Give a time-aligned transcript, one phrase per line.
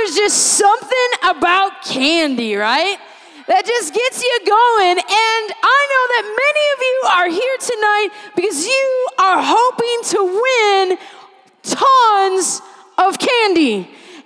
[0.00, 2.96] there's just something about candy, right?
[3.48, 4.96] That just gets you going.
[4.96, 10.20] And I know that many of you are here tonight because you are hoping to
[10.24, 10.98] win
[11.62, 12.62] tons
[12.96, 13.76] of candy.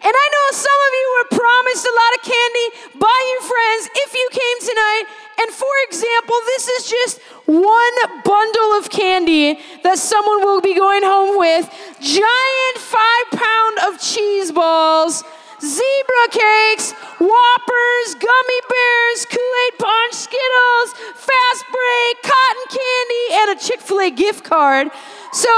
[0.05, 2.67] And I know some of you were promised a lot of candy
[3.01, 5.05] by your friends if you came tonight.
[5.41, 11.03] And for example, this is just one bundle of candy that someone will be going
[11.03, 11.67] home with
[12.01, 15.25] giant five pound of cheese balls,
[15.65, 23.61] zebra cakes, whoppers, gummy bears, Kool Aid punch, Skittles, fast break, cotton candy, and a
[23.61, 24.89] Chick fil A gift card.
[25.33, 25.49] So,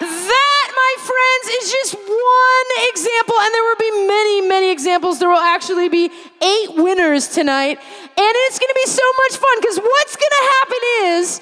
[0.00, 5.20] that, my friends, is just one example, and there will be many, many examples.
[5.20, 6.10] There will actually be
[6.42, 11.40] eight winners tonight, and it's gonna be so much fun because what's gonna happen is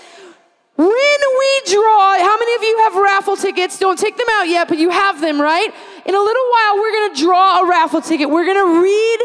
[0.81, 3.79] when we draw, how many of you have raffle tickets?
[3.79, 5.69] Don't take them out yet, but you have them, right?
[6.07, 8.31] In a little while, we're gonna draw a raffle ticket.
[8.31, 9.21] We're gonna read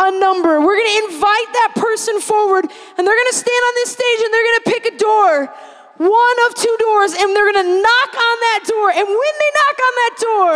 [0.00, 0.60] a number.
[0.60, 4.44] We're gonna invite that person forward, and they're gonna stand on this stage and they're
[4.44, 5.54] gonna pick a door
[5.98, 8.90] one of two doors and they're gonna knock on that door.
[8.90, 10.52] And when they knock on that door,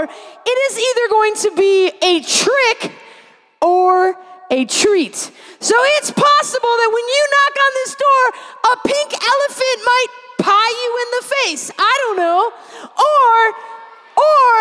[0.46, 2.92] it is either going to be a trick
[3.60, 4.16] or
[4.50, 5.16] a treat.
[5.58, 8.24] So it's possible that when you knock on this door,
[8.70, 11.70] a pink elephant might pie you in the face.
[11.78, 12.50] I don't know.
[12.98, 13.38] Or,
[14.18, 14.58] or,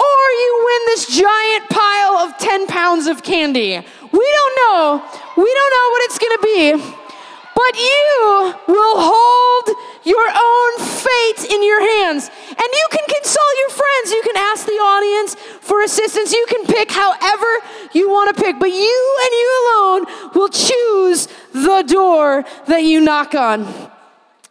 [0.00, 3.76] or you win this giant pile of 10 pounds of candy.
[3.76, 5.04] We don't know.
[5.36, 7.04] We don't know what it's gonna be.
[7.54, 9.66] But you will hold
[10.02, 12.28] your own fate in your hands.
[12.48, 14.10] And you can consult your friends.
[14.10, 16.32] You can ask the audience for assistance.
[16.32, 17.46] You can pick however
[17.92, 18.58] you want to pick.
[18.58, 23.93] But you and you alone will choose the door that you knock on.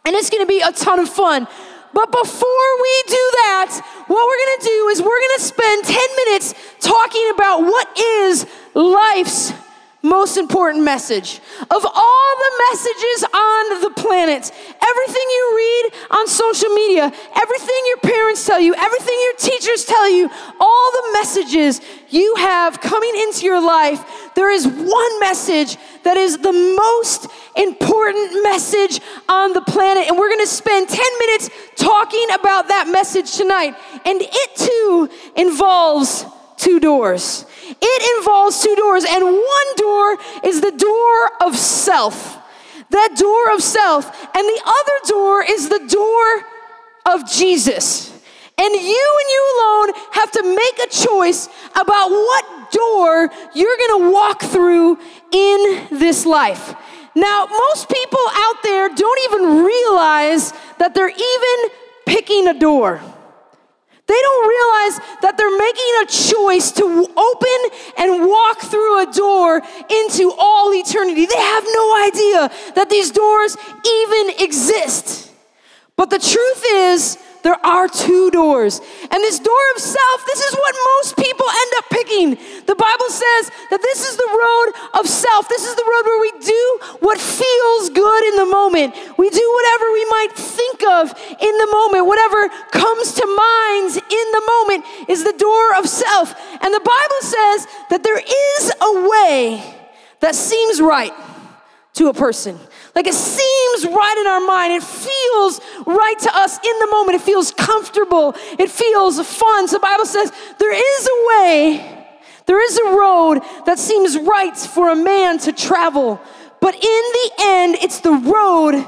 [0.06, 1.48] And it's to be a ton of fun.
[1.94, 6.54] But before we do that, what we're to do is we're to spend 10 minutes
[6.80, 9.52] talking about what is life's
[10.04, 11.40] most important message.
[11.62, 17.98] Of all the messages on the planet, everything you read on social media, everything your
[17.98, 20.30] parents tell you, everything your teachers tell you,
[20.60, 21.80] all the messages
[22.10, 28.42] you have coming into your life, there is one message that is the most important
[28.42, 30.06] message on the planet.
[30.06, 33.74] And we're gonna spend 10 minutes talking about that message tonight.
[34.04, 37.46] And it too involves two doors.
[37.66, 42.38] It involves two doors, and one door is the door of self.
[42.90, 44.06] That door of self.
[44.34, 46.46] And the other door is the door
[47.06, 48.10] of Jesus.
[48.56, 54.10] And you and you alone have to make a choice about what door you're gonna
[54.10, 54.98] walk through
[55.32, 56.74] in this life.
[57.16, 61.76] Now, most people out there don't even realize that they're even
[62.06, 63.00] picking a door.
[64.06, 66.84] They don't realize that they're making a choice to
[67.16, 67.58] open
[67.96, 71.24] and walk through a door into all eternity.
[71.24, 73.56] They have no idea that these doors
[73.86, 75.30] even exist.
[75.96, 78.80] But the truth is, there are two doors.
[79.10, 80.53] And this door of self, this is
[82.24, 82.44] picking.
[82.66, 85.48] The Bible says that this is the road of self.
[85.48, 88.94] This is the road where we do what feels good in the moment.
[89.18, 92.06] We do whatever we might think of in the moment.
[92.06, 96.34] Whatever comes to mind in the moment is the door of self.
[96.62, 99.74] And the Bible says that there is a way
[100.20, 101.12] that seems right
[101.94, 102.58] to a person.
[102.94, 104.72] Like it seems right in our mind.
[104.72, 107.16] It feels right to us in the moment.
[107.16, 108.34] It feels comfortable.
[108.58, 109.68] It feels fun.
[109.68, 111.93] So the Bible says there is a way,
[112.46, 116.20] there is a road that seems right for a man to travel.
[116.60, 118.84] But in the end, it's the road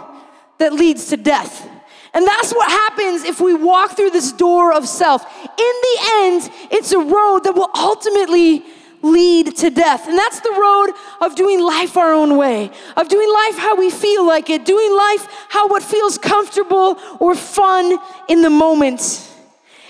[0.58, 1.68] that leads to death.
[2.14, 5.22] And that's what happens if we walk through this door of self.
[5.42, 8.64] In the end, it's a road that will ultimately
[9.02, 10.08] lead to death.
[10.08, 13.90] And that's the road of doing life our own way, of doing life how we
[13.90, 19.30] feel like it, doing life how what feels comfortable or fun in the moment.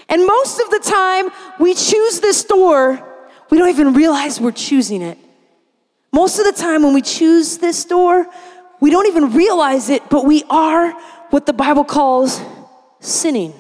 [0.09, 3.03] And most of the time, we choose this door,
[3.51, 5.19] we don't even realize we're choosing it.
[6.13, 8.27] Most of the time, when we choose this door,
[8.81, 10.93] we don't even realize it, but we are
[11.31, 12.41] what the Bible calls
[13.01, 13.53] sinning.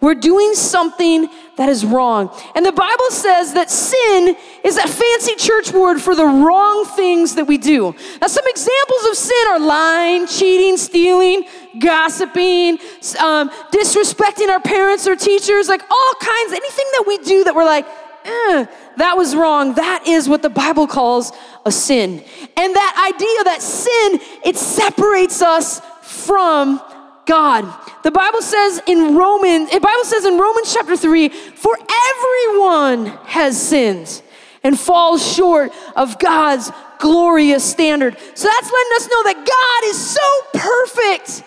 [0.00, 1.28] We're doing something
[1.58, 2.34] that is wrong.
[2.54, 4.34] And the Bible says that sin
[4.64, 7.94] is a fancy church word for the wrong things that we do.
[8.20, 11.44] Now, some examples of sin are lying, cheating, stealing,
[11.78, 12.78] gossiping,
[13.18, 17.66] um, disrespecting our parents or teachers, like all kinds, anything that we do that we're
[17.66, 17.86] like,
[18.24, 19.74] eh, that was wrong.
[19.74, 21.32] That is what the Bible calls
[21.64, 22.22] a sin.
[22.56, 26.80] And that idea that sin, it separates us from
[27.26, 27.72] God.
[28.02, 33.60] The Bible says in Romans, the Bible says in Romans chapter 3, for everyone has
[33.60, 34.22] sinned
[34.62, 38.16] and falls short of God's glorious standard.
[38.34, 40.20] So that's letting us know that God is so
[40.54, 41.44] perfect.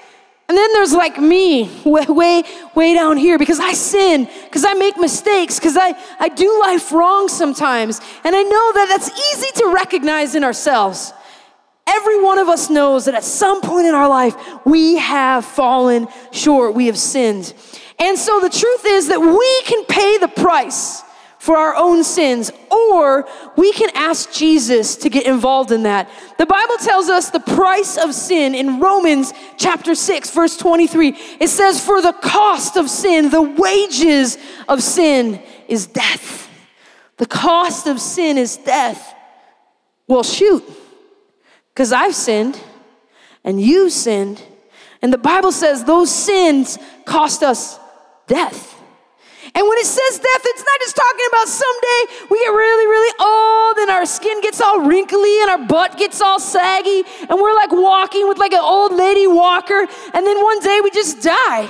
[0.49, 2.43] And then there's like me, way, way,
[2.75, 6.91] way down here, because I sin, because I make mistakes, because I, I do life
[6.91, 8.01] wrong sometimes.
[8.23, 11.13] And I know that that's easy to recognize in ourselves.
[11.85, 14.35] Every one of us knows that at some point in our life,
[14.65, 17.53] we have fallen short, we have sinned.
[17.99, 21.03] And so the truth is that we can pay the price
[21.43, 26.09] for our own sins, or we can ask Jesus to get involved in that.
[26.37, 31.09] The Bible tells us the price of sin in Romans chapter 6, verse 23.
[31.41, 34.37] It says, For the cost of sin, the wages
[34.69, 36.49] of sin is death.
[37.17, 39.13] The cost of sin is death.
[40.07, 40.63] Well, shoot,
[41.73, 42.57] because I've sinned
[43.43, 44.41] and you sinned.
[45.01, 47.77] And the Bible says those sins cost us
[48.27, 48.79] death.
[49.55, 53.13] And when it says death, it's not just talking about someday we get really, really
[53.19, 57.53] old and our skin gets all wrinkly and our butt gets all saggy and we're
[57.53, 61.69] like walking with like an old lady walker and then one day we just die.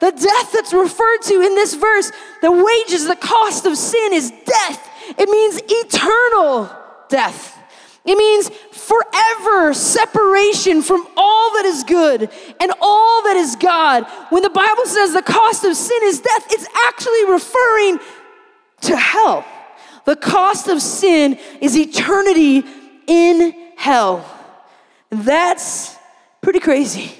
[0.00, 4.30] The death that's referred to in this verse, the wages, the cost of sin is
[4.30, 4.88] death.
[5.18, 6.70] It means eternal
[7.08, 7.57] death.
[8.08, 14.06] It means forever separation from all that is good and all that is God.
[14.30, 17.98] When the Bible says the cost of sin is death, it's actually referring
[18.80, 19.44] to hell.
[20.06, 22.64] The cost of sin is eternity
[23.06, 24.24] in hell.
[25.10, 25.94] That's
[26.40, 27.12] pretty crazy.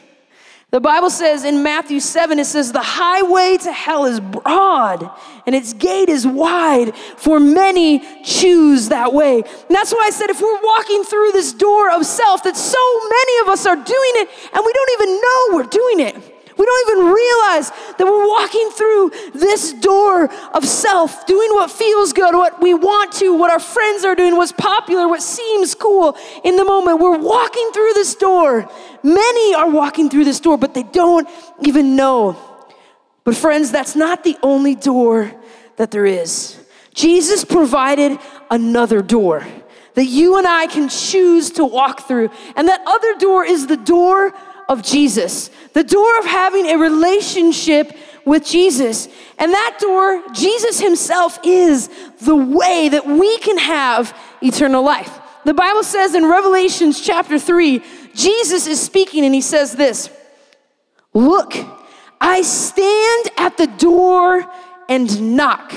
[0.71, 5.11] The Bible says in Matthew 7, it says, The highway to hell is broad
[5.47, 9.37] and its gate is wide, for many choose that way.
[9.37, 13.01] And that's why I said, if we're walking through this door of self, that so
[13.09, 13.87] many of us are doing
[14.17, 16.38] it and we don't even know we're doing it.
[16.59, 22.13] We don't even realize that we're walking through this door of self, doing what feels
[22.13, 26.17] good, what we want to, what our friends are doing, what's popular, what seems cool
[26.43, 26.99] in the moment.
[26.99, 28.69] We're walking through this door.
[29.05, 31.29] Many are walking through this door, but they don't
[31.61, 32.37] even know.
[33.23, 35.33] But, friends, that's not the only door
[35.77, 36.59] that there is.
[36.93, 38.19] Jesus provided
[38.51, 39.47] another door
[39.95, 42.31] that you and I can choose to walk through.
[42.55, 44.33] And that other door is the door
[44.69, 49.09] of Jesus, the door of having a relationship with Jesus.
[49.39, 51.89] And that door, Jesus Himself is
[52.21, 55.19] the way that we can have eternal life.
[55.45, 57.83] The Bible says in Revelations chapter 3,
[58.15, 60.11] Jesus is speaking and He says this
[61.15, 61.55] Look,
[62.21, 64.45] I stand at the door
[64.89, 65.73] and knock.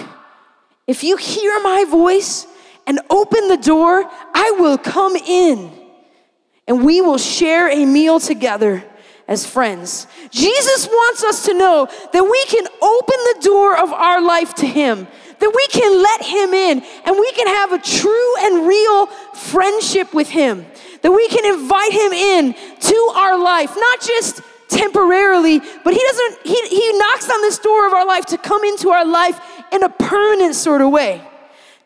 [0.88, 2.48] If you hear my voice
[2.86, 4.04] and open the door,
[4.34, 5.81] I will come in
[6.68, 8.84] and we will share a meal together
[9.28, 10.08] as friends.
[10.30, 14.66] Jesus wants us to know that we can open the door of our life to
[14.66, 15.08] Him,
[15.40, 20.13] that we can let Him in, and we can have a true and real friendship
[20.13, 20.66] with Him,
[21.02, 26.46] that we can invite Him in to our life, not just temporarily, but He doesn't,
[26.46, 29.40] He, he knocks on this door of our life to come into our life
[29.72, 31.22] in a permanent sort of way.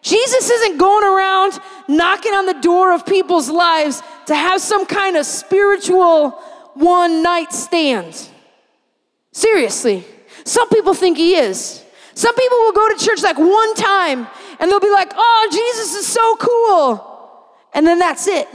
[0.02, 5.16] Jesus isn't going around knocking on the door of people's lives to have some kind
[5.16, 6.32] of spiritual
[6.74, 8.30] one night stand.
[9.32, 10.04] Seriously.
[10.44, 11.84] Some people think he is.
[12.14, 14.28] Some people will go to church like one time
[14.60, 17.12] and they'll be like, oh, Jesus is so cool.
[17.74, 18.48] And then that's it.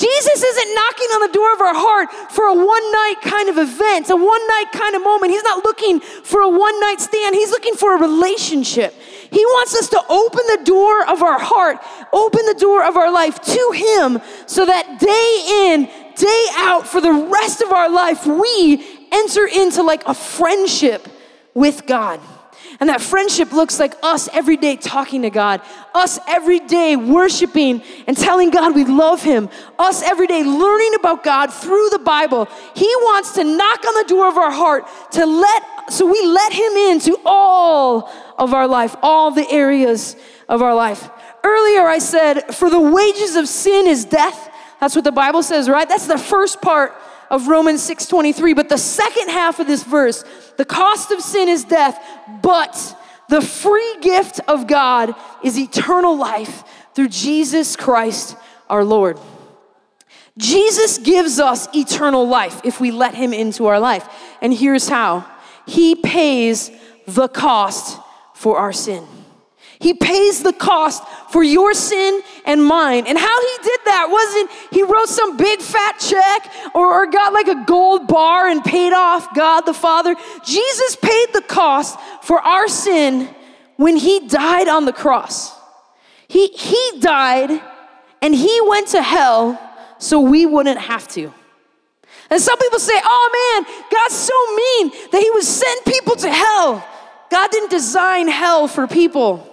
[0.00, 3.58] Jesus isn't knocking on the door of our heart for a one night kind of
[3.58, 5.30] event, a one night kind of moment.
[5.30, 8.94] He's not looking for a one night stand, He's looking for a relationship.
[9.30, 11.76] He wants us to open the door of our heart,
[12.14, 15.84] open the door of our life to Him so that day in,
[16.16, 21.06] day out, for the rest of our life, we enter into like a friendship
[21.52, 22.20] with God.
[22.80, 25.60] And that friendship looks like us every day talking to God,
[25.94, 31.22] us every day worshiping and telling God we love Him, us every day learning about
[31.22, 32.48] God through the Bible.
[32.74, 36.54] He wants to knock on the door of our heart to let, so we let
[36.54, 40.16] Him into all of our life, all the areas
[40.48, 41.10] of our life.
[41.44, 44.50] Earlier I said, for the wages of sin is death.
[44.80, 45.86] That's what the Bible says, right?
[45.86, 46.94] That's the first part
[47.30, 50.24] of Romans 6:23, but the second half of this verse,
[50.56, 52.02] the cost of sin is death,
[52.42, 52.96] but
[53.28, 58.36] the free gift of God is eternal life through Jesus Christ
[58.68, 59.18] our Lord.
[60.36, 64.08] Jesus gives us eternal life if we let him into our life.
[64.40, 65.26] And here's how.
[65.66, 66.70] He pays
[67.06, 67.98] the cost
[68.34, 69.06] for our sin.
[69.80, 73.06] He pays the cost for your sin and mine.
[73.06, 77.32] And how he did that wasn't he wrote some big fat check or, or got
[77.32, 80.14] like a gold bar and paid off God the Father.
[80.44, 83.34] Jesus paid the cost for our sin
[83.76, 85.58] when he died on the cross.
[86.28, 87.62] He, he died
[88.20, 89.58] and he went to hell
[89.96, 91.32] so we wouldn't have to.
[92.28, 96.30] And some people say, oh man, God's so mean that he would send people to
[96.30, 96.86] hell.
[97.30, 99.46] God didn't design hell for people.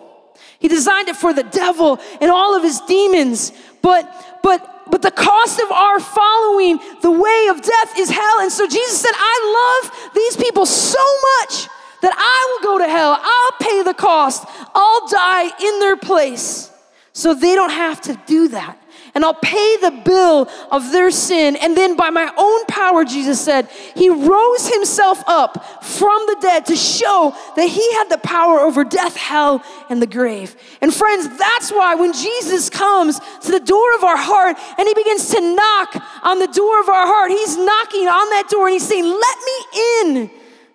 [0.60, 3.52] He designed it for the devil and all of his demons.
[3.82, 4.10] But
[4.44, 8.40] but but the cost of our following the way of death is hell.
[8.40, 11.04] And so Jesus said, I love these people so
[11.42, 11.68] much
[12.02, 13.18] that I will go to hell.
[13.20, 14.46] I'll pay the cost.
[14.74, 16.72] I'll die in their place
[17.14, 18.82] so they don't have to do that
[19.18, 21.56] and I'll pay the bill of their sin.
[21.56, 26.68] And then by my own power, Jesus said, He rose Himself up from the dead
[26.68, 30.56] to show that He had the power over death, hell, and the grave.
[30.82, 34.94] And friends, that's why when Jesus comes to the door of our heart and He
[34.94, 38.74] begins to knock on the door of our heart, He's knocking on that door and
[38.74, 40.32] He's saying, Let me in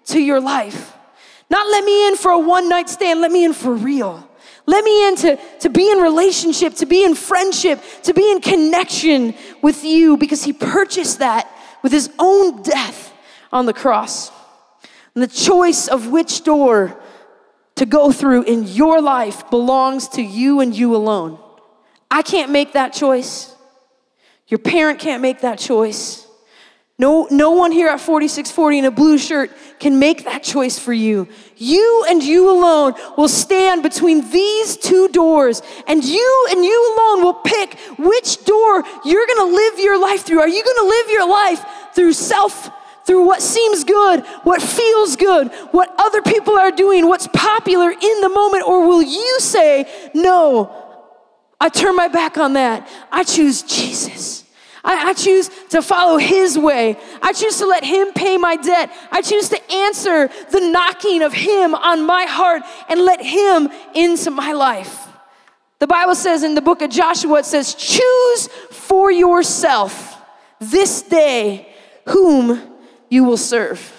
[0.06, 0.96] to your life.
[1.48, 4.28] Not let me in for a one night stand, let me in for real.
[4.66, 8.40] Let me in to, to be in relationship, to be in friendship, to be in
[8.40, 11.50] connection with you because he purchased that
[11.82, 13.12] with his own death
[13.52, 14.30] on the cross.
[15.14, 16.98] And the choice of which door
[17.74, 21.38] to go through in your life belongs to you and you alone.
[22.10, 23.54] I can't make that choice.
[24.48, 26.21] Your parent can't make that choice.
[27.02, 30.92] No, no one here at 4640 in a blue shirt can make that choice for
[30.92, 31.26] you.
[31.56, 37.24] You and you alone will stand between these two doors, and you and you alone
[37.24, 40.38] will pick which door you're gonna live your life through.
[40.42, 42.70] Are you gonna live your life through self?
[43.04, 48.20] Through what seems good, what feels good, what other people are doing, what's popular in
[48.20, 48.62] the moment?
[48.62, 50.70] Or will you say, No,
[51.60, 52.88] I turn my back on that.
[53.10, 54.41] I choose Jesus.
[54.84, 56.96] I, I, choose to follow His way.
[57.20, 58.92] I choose to let Him pay my debt.
[59.10, 64.30] I choose to answer the knocking of Him on my heart and let Him into
[64.30, 65.08] my life.
[65.78, 70.16] The Bible says in the book of Joshua, it says, Choose for yourself
[70.60, 71.72] this day
[72.08, 72.60] whom
[73.08, 73.92] you will serve.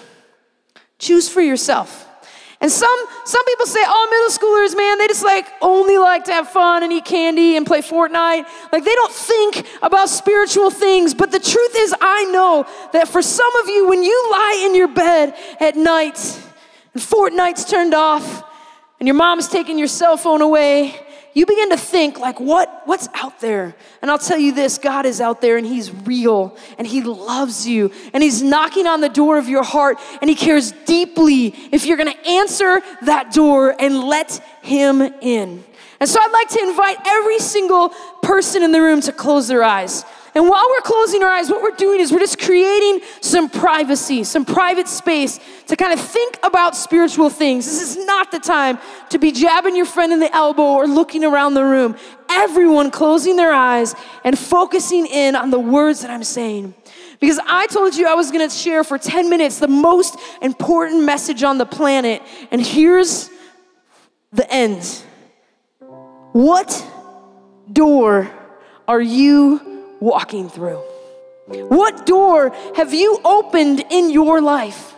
[0.98, 2.03] Choose for yourself.
[2.64, 6.32] And some, some people say, oh, middle schoolers, man, they just like only like to
[6.32, 8.46] have fun and eat candy and play Fortnite.
[8.72, 11.12] Like they don't think about spiritual things.
[11.12, 14.74] But the truth is, I know that for some of you, when you lie in
[14.74, 16.16] your bed at night
[16.94, 18.42] and Fortnite's turned off
[18.98, 20.98] and your mom's taking your cell phone away
[21.34, 23.74] you begin to think like what what's out there?
[24.00, 27.66] And i'll tell you this god is out there and he's real and he loves
[27.66, 31.84] you and he's knocking on the door of your heart and he cares deeply if
[31.84, 35.64] you're going to answer that door and let him in.
[36.00, 37.90] And so i'd like to invite every single
[38.22, 41.62] person in the room to close their eyes and while we're closing our eyes, what
[41.62, 45.38] we're doing is we're just creating some privacy, some private space
[45.68, 47.66] to kind of think about spiritual things.
[47.66, 48.78] This is not the time
[49.10, 51.96] to be jabbing your friend in the elbow or looking around the room.
[52.28, 56.74] Everyone closing their eyes and focusing in on the words that I'm saying.
[57.20, 61.44] Because I told you I was gonna share for 10 minutes the most important message
[61.44, 62.22] on the planet.
[62.50, 63.30] And here's
[64.32, 64.82] the end.
[66.32, 66.84] What
[67.72, 68.28] door
[68.88, 69.73] are you
[70.04, 70.82] walking through?
[71.46, 74.94] What door have you opened in your life?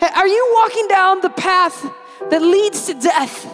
[0.00, 1.84] Are you walking down the path
[2.30, 3.46] that leads to death?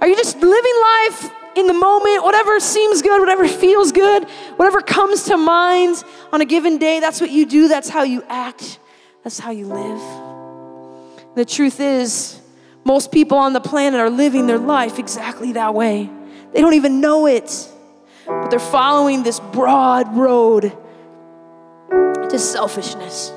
[0.00, 4.24] Are you just living life in the moment, whatever seems good, whatever feels good,
[4.56, 7.00] whatever comes to mind on a given day?
[7.00, 8.78] That's what you do, that's how you act,
[9.22, 11.34] that's how you live.
[11.34, 12.40] The truth is,
[12.84, 16.08] most people on the planet are living their life exactly that way.
[16.52, 17.68] They don't even know it
[18.30, 20.76] but they're following this broad road
[21.90, 23.32] to selfishness.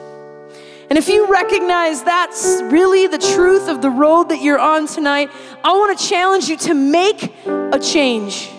[0.89, 5.31] And if you recognize that's really the truth of the road that you're on tonight,
[5.63, 8.49] I want to challenge you to make a change.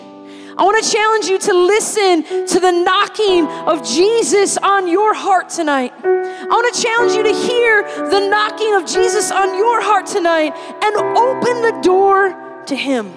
[0.57, 5.49] I want to challenge you to listen to the knocking of Jesus on your heart
[5.49, 5.93] tonight.
[6.03, 10.53] I want to challenge you to hear the knocking of Jesus on your heart tonight
[10.81, 13.13] and open the door to Him.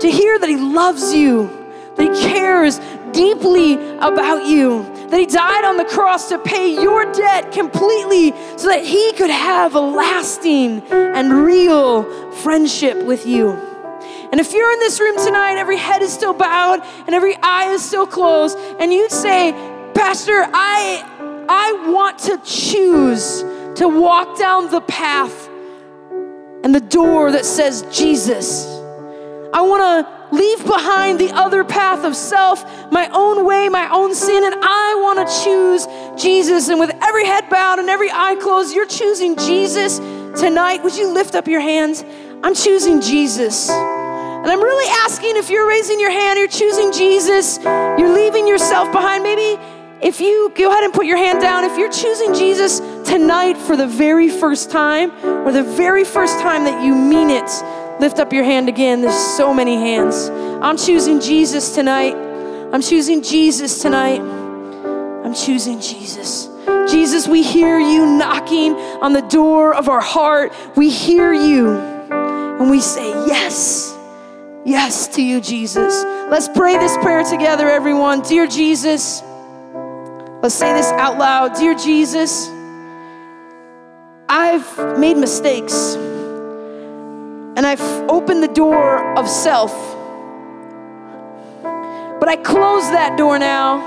[0.00, 1.59] To hear that He loves you
[2.00, 2.80] that He cares
[3.12, 8.68] deeply about you, that He died on the cross to pay your debt completely so
[8.68, 13.50] that He could have a lasting and real friendship with you.
[14.32, 17.72] And if you're in this room tonight, every head is still bowed and every eye
[17.72, 19.52] is still closed, and you'd say,
[19.94, 21.04] Pastor, I,
[21.48, 23.42] I want to choose
[23.74, 25.48] to walk down the path
[26.62, 28.79] and the door that says Jesus
[29.60, 34.14] I want to leave behind the other path of self, my own way, my own
[34.14, 35.86] sin, and I want to choose
[36.18, 36.70] Jesus.
[36.70, 39.98] And with every head bowed and every eye closed, you're choosing Jesus
[40.40, 40.82] tonight.
[40.82, 42.02] Would you lift up your hands?
[42.42, 43.68] I'm choosing Jesus.
[43.68, 48.90] And I'm really asking if you're raising your hand, you're choosing Jesus, you're leaving yourself
[48.92, 49.22] behind.
[49.22, 49.60] Maybe
[50.00, 53.76] if you go ahead and put your hand down, if you're choosing Jesus tonight for
[53.76, 55.10] the very first time
[55.46, 57.50] or the very first time that you mean it,
[58.00, 59.02] lift up your hand again.
[59.02, 60.28] There's so many hands.
[60.62, 62.14] I'm choosing Jesus tonight.
[62.72, 64.20] I'm choosing Jesus tonight.
[64.20, 66.48] I'm choosing Jesus.
[66.90, 70.52] Jesus, we hear you knocking on the door of our heart.
[70.76, 73.96] We hear you and we say, Yes,
[74.64, 76.02] yes to you, Jesus.
[76.30, 78.22] Let's pray this prayer together, everyone.
[78.22, 79.22] Dear Jesus,
[80.42, 82.48] Let's say this out loud Dear Jesus,
[84.26, 85.96] I've made mistakes
[87.56, 89.72] and I've opened the door of self.
[91.62, 93.80] But I close that door now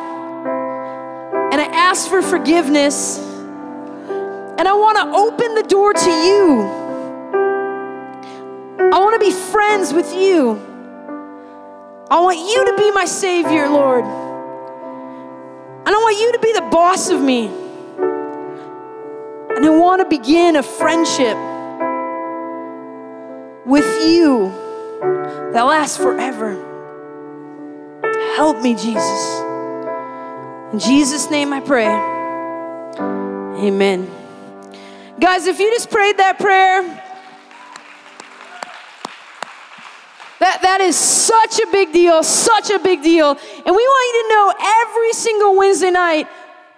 [1.52, 6.62] and I ask for forgiveness and I want to open the door to you.
[8.92, 10.60] I want to be friends with you.
[12.10, 14.04] I want you to be my Savior, Lord.
[14.04, 17.48] I don't want you to be the boss of me.
[19.56, 21.38] And I want to begin a friendship
[23.66, 24.50] with you
[25.54, 26.54] that lasts forever.
[28.36, 29.40] Help me, Jesus.
[30.74, 31.88] In Jesus' name I pray.
[33.68, 34.10] Amen.
[35.20, 37.02] Guys, if you just prayed that prayer,
[40.44, 43.30] That, that is such a big deal, such a big deal.
[43.30, 46.28] And we want you to know every single Wednesday night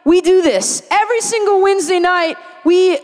[0.04, 0.88] we do this.
[0.92, 3.00] Every single Wednesday night we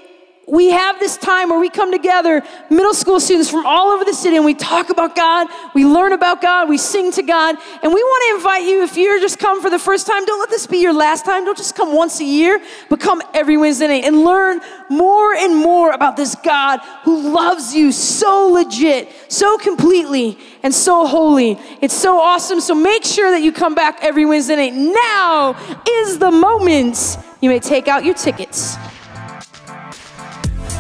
[0.48, 4.13] we have this time where we come together, middle school students from all over the
[4.13, 7.55] city, and we talk about God, we learn about God, we sing to God.
[7.83, 10.39] And we want to invite you, if you're just come for the first time, don't
[10.39, 11.45] let this be your last time.
[11.45, 15.55] Don't just come once a year, but come every Wednesday night and learn more and
[15.55, 21.57] more about this God who loves you so legit, so completely, and so holy.
[21.81, 22.60] It's so awesome.
[22.60, 24.74] So make sure that you come back every Wednesday night.
[24.74, 25.55] Now
[25.87, 27.18] is the moment.
[27.42, 28.75] You may take out your tickets.